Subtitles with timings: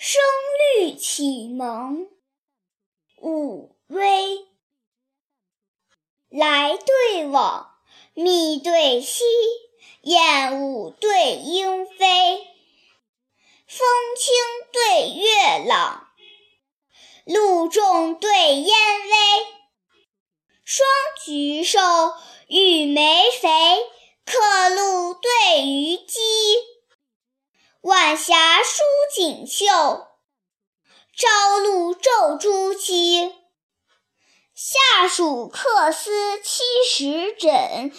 [0.00, 0.22] 声
[0.76, 2.06] 律启蒙，
[3.20, 4.46] 武威。
[6.28, 7.74] 来对往，
[8.14, 9.24] 密对稀，
[10.02, 12.46] 燕舞对莺飞。
[13.66, 14.34] 风清
[14.70, 16.06] 对月朗，
[17.24, 19.46] 露重对烟微。
[20.62, 20.88] 双
[21.24, 21.80] 菊瘦，
[22.46, 23.48] 玉梅肥，
[24.24, 26.20] 客路对渔矶。
[28.08, 28.80] 晚霞舒
[29.14, 29.66] 锦绣，
[31.14, 33.34] 朝露皱珠玑。
[34.54, 37.92] 夏暑客思七时枕，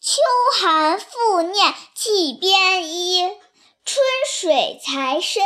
[0.00, 0.20] 秋
[0.60, 3.36] 寒复念寄边衣。
[3.84, 5.42] 春水才深，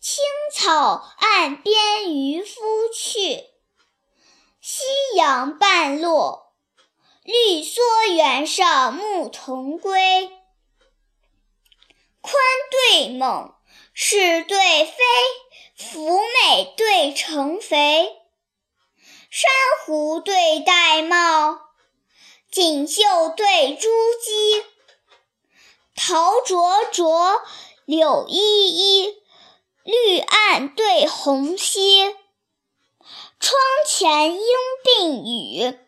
[0.00, 3.44] 青草岸边渔夫去。
[4.62, 4.84] 夕
[5.16, 6.54] 阳半落，
[7.24, 10.30] 绿蓑原上牧童归。
[12.26, 12.34] 宽
[12.72, 13.54] 对猛，
[13.94, 14.94] 是对非，
[15.76, 18.16] 福美对成肥。
[19.30, 19.48] 珊
[19.84, 21.60] 瑚对玳瑁，
[22.50, 24.64] 锦绣对珠玑。
[25.94, 27.40] 桃灼灼，
[27.84, 29.14] 柳依依，
[29.84, 32.12] 绿岸对红稀。
[33.38, 33.54] 窗
[33.86, 34.40] 前莺
[34.82, 35.78] 并语，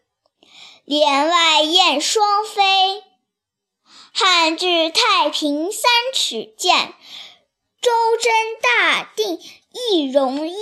[0.84, 3.02] 帘外燕双飞。
[4.20, 6.92] 汉至太平三尺剑，
[7.80, 10.56] 周真大定一戎衣。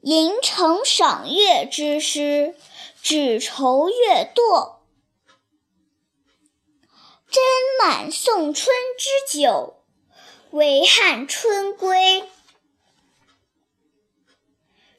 [0.00, 2.56] 吟成赏月之诗，
[3.02, 4.78] 只愁月堕。
[7.30, 7.38] 斟
[7.78, 9.84] 满送春之酒，
[10.52, 12.20] 唯憾春归。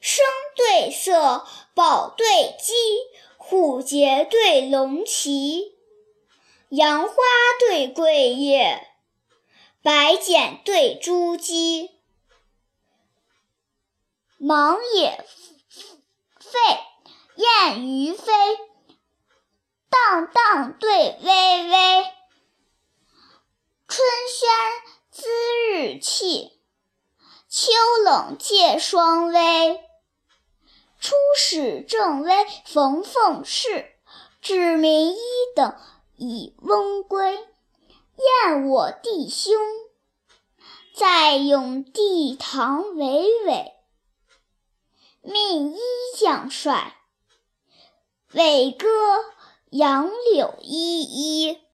[0.00, 2.26] 声对色，宝对
[2.62, 2.72] 鸡。
[3.40, 5.78] 虎节对龙旗，
[6.68, 7.14] 杨花
[7.60, 8.86] 对桂叶，
[9.80, 11.88] 白剪对珠玑。
[14.36, 15.24] 忙也
[16.38, 16.58] 废，
[17.36, 18.32] 燕于飞。
[19.88, 22.04] 荡荡对微微，
[23.86, 24.48] 春轩
[25.10, 25.26] 滋
[25.70, 26.60] 日气，
[27.48, 27.72] 秋
[28.04, 29.87] 冷借霜微。
[31.00, 32.32] 初始正微
[32.64, 33.92] 逢凤事，
[34.40, 35.18] 至明一
[35.54, 35.76] 等
[36.16, 37.34] 以翁归。
[38.44, 39.54] 燕我弟兄，
[40.94, 43.72] 在永帝堂巍巍。
[45.22, 45.78] 命一
[46.16, 46.96] 将帅，
[48.32, 48.88] 伟歌
[49.70, 51.58] 杨柳依依。